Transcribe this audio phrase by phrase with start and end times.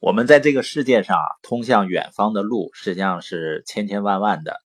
[0.00, 4.60] 我们在这个世界上通向远方的路实际上是千千万万的，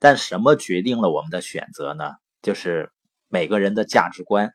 [0.00, 2.16] 但什么决定了我们的选择呢？
[2.42, 2.90] 就是
[3.28, 4.52] 每个人的价值观。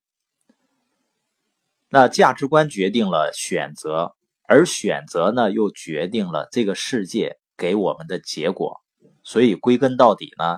[1.87, 4.15] 那价值观决定了选择，
[4.49, 8.81] 而选择呢又决定了这个世界给我们的结果。
[9.23, 10.57] 所以归根到底呢，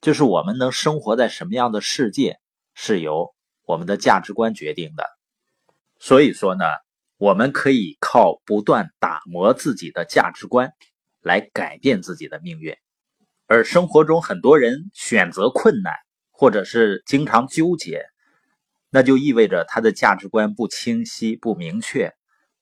[0.00, 2.38] 就是我们能生活在什么样的世界，
[2.72, 3.34] 是由
[3.66, 5.04] 我们的价值观决定的。
[5.98, 6.64] 所以说呢。
[7.18, 10.72] 我们可以靠不断打磨自己的价值观
[11.22, 12.76] 来改变自己的命运，
[13.46, 15.94] 而生活中很多人选择困难，
[16.30, 18.04] 或者是经常纠结，
[18.90, 22.12] 那就意味着他的价值观不清晰、不明确，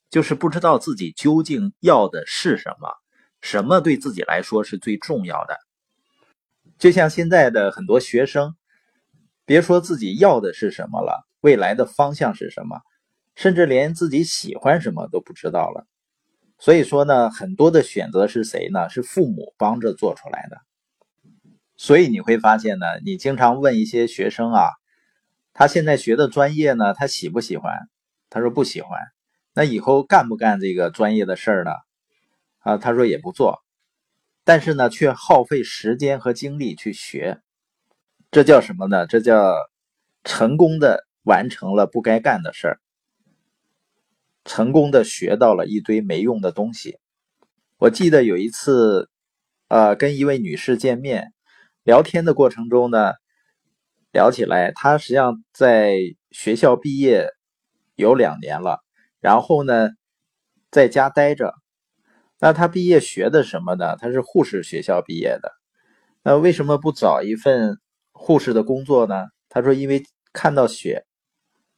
[0.09, 2.95] 就是不知道自己究竟要的是什么，
[3.41, 5.59] 什么对自己来说是最重要的。
[6.79, 8.55] 就像现在的很多学生，
[9.45, 12.81] 别说自己要的是什么了，未来的方向是什么。
[13.35, 15.87] 甚至连自己喜欢什么都不知道了，
[16.59, 18.89] 所以说呢，很多的选择是谁呢？
[18.89, 20.59] 是父母帮着做出来的。
[21.77, 24.69] 所以你会发现呢，你经常问一些学生啊，
[25.53, 27.89] 他现在学的专业呢，他喜不喜欢？
[28.31, 29.01] 他说不喜欢。
[29.53, 31.73] 那以后干不干这个专业的事儿呢？
[32.61, 33.63] 啊，他说也不做，
[34.45, 37.41] 但是呢，却耗费时间和精力去学，
[38.31, 39.07] 这叫什么呢？
[39.07, 39.55] 这叫
[40.23, 42.81] 成功的完成了不该干的事儿。
[44.45, 46.99] 成功的学到了一堆没用的东西。
[47.79, 49.09] 我记得有一次，
[49.69, 51.33] 呃，跟一位女士见面，
[51.83, 53.13] 聊天的过程中呢，
[54.13, 55.97] 聊起来，她实际上在
[56.31, 57.29] 学校毕业
[57.95, 58.81] 有两年了，
[59.21, 59.91] 然后呢，
[60.71, 61.55] 在家待着。
[62.39, 63.97] 那她毕业学的什么呢？
[63.97, 65.53] 她是护士学校毕业的。
[66.23, 67.79] 那为什么不找一份
[68.13, 69.27] 护士的工作呢？
[69.49, 71.05] 她说，因为看到血，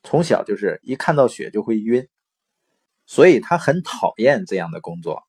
[0.03, 2.09] 从小就是一看到血就会晕。
[3.07, 5.23] 所以他很讨厌这样的工作，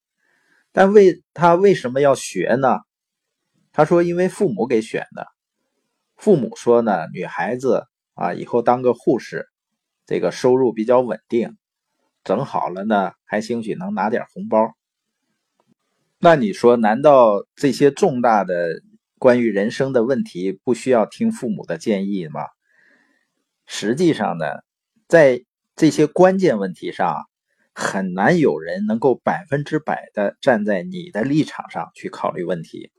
[0.71, 2.79] 但为他为什么要学呢？
[3.71, 5.27] 他说：“因为父母给选的。
[6.15, 9.45] 父母说呢，女孩子啊，以后当个护士，
[10.07, 11.55] 这个收入比较稳定，
[12.23, 14.73] 整好了呢，还兴许能拿点红包。
[16.17, 18.81] 那你说，难道这些重大的
[19.19, 22.41] 关于人生的问题不需要听父母的建议吗？
[23.67, 24.45] 实际上呢，
[25.07, 25.45] 在
[25.75, 27.15] 这些关键问题上。”
[27.79, 32.91] 很难有人能够百分之百的站在你的立场上去考虑问题。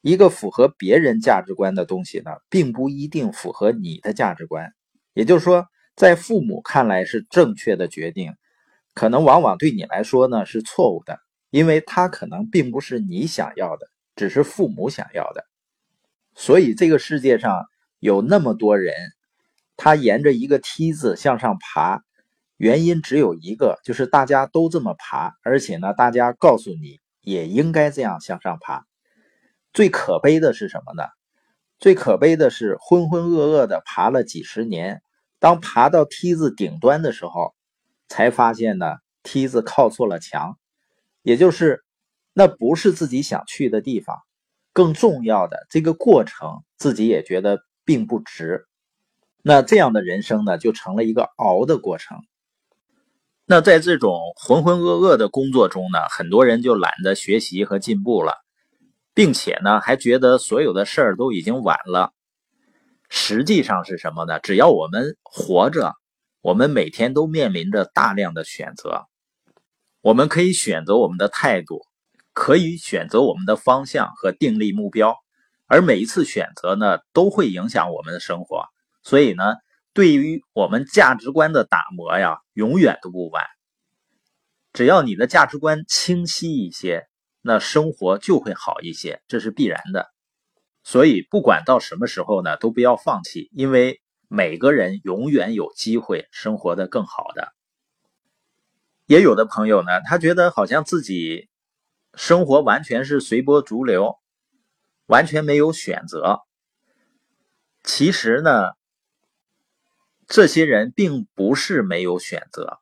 [0.00, 4.72] 一个符合别人价值观的东西呢，并不一定符合你的价值观。
[5.12, 5.66] 也就是说，
[5.96, 8.34] 在父母看来是正确的决定，
[8.94, 11.18] 可能往往对你来说呢是错误的，
[11.50, 15.44] 因为他可能并不是你想要的，只是父母想要的。
[16.36, 17.66] 所以这个世界上
[17.98, 18.94] 有那么多人，
[19.76, 22.04] 他沿着一个梯子向上爬。
[22.60, 28.84] 原因只有一个，就是大家都这么爬，而且呢，大家告诉你也应该这样向上爬。
[29.72, 31.08] 最可悲的是什么呢？
[31.78, 35.00] 最可悲的是浑浑噩噩的爬了几十年，
[35.38, 37.54] 当爬到梯子顶端的时候，
[38.08, 40.58] 才发现呢，梯子靠错了墙，
[41.22, 41.82] 也就是
[42.34, 44.18] 那不是自己想去的地方。
[44.74, 48.66] 更重要的，这个过程自己也觉得并不值。
[49.42, 52.18] 那这样的人生呢，就成了一个熬的过程。
[53.50, 58.34] 那在这种浑浑噩噩的工作中呢，很多人就懒得学习和进步了，
[59.12, 62.12] 并且呢，还觉得所有的事儿都已经晚了。
[63.08, 64.38] 实际上是什么呢？
[64.38, 65.94] 只要我们活着，
[66.42, 69.06] 我们每天都面临着大量的选择。
[70.00, 71.80] 我们可以选择我们的态度，
[72.32, 75.16] 可以选择我们的方向和定立目标，
[75.66, 78.66] 而每一次选择呢，都会影响我们的生活。
[79.02, 79.42] 所以呢。
[80.00, 83.44] 对于我们价值观的打磨呀，永远都不晚。
[84.72, 87.06] 只要你的价值观清晰一些，
[87.42, 90.08] 那生活就会好一些，这是必然的。
[90.82, 97.52] 所以，不管到什么时候呢，都不要放弃，因为每个人永远有机会生活的更好的。
[99.04, 101.50] 也有的朋友呢，他觉得好像自己
[102.14, 104.14] 生活完全是随波逐流，
[105.04, 106.40] 完全没有选择。
[107.84, 108.79] 其实呢。
[110.30, 112.78] 这些人并不是没有选择，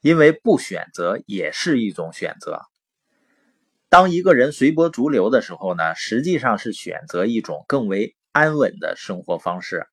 [0.00, 2.62] 因为不选择也是一种选择。
[3.90, 9.86] 当一个人随波逐流的时候呢，实际上是选择一种更为安稳的生活方式。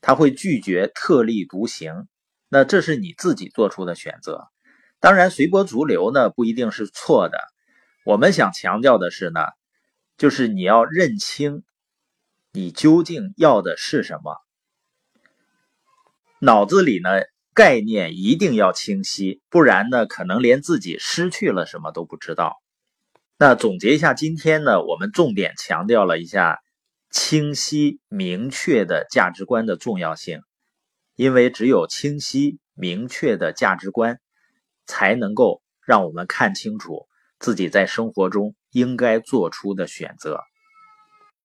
[0.00, 2.08] 他会拒绝特立独行，
[2.48, 4.48] 那这是你自己做出的选择。
[4.98, 7.38] 当然，随波逐流呢不一定是错的。
[8.04, 9.42] 我们想强调的是呢，
[10.18, 11.62] 就是你要认清
[12.50, 14.44] 你究竟要的是什么。
[16.38, 17.22] 脑子里呢，
[17.54, 22.56] 概念一定要清晰，不然呢，可能连自己失去了什么都不知道。
[23.38, 26.58] 那总结一下，今天呢，我们重点强调了一下
[27.10, 30.40] 清晰明确的价值观的重要性，
[31.16, 34.18] 因为只有清晰明确的价值观，
[34.86, 37.06] 才能够让我们看清楚
[37.38, 40.40] 自己在生活中应该做出的选择。